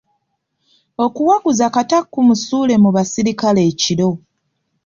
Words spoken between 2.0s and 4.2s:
kumusuule mu basirikale ekiro.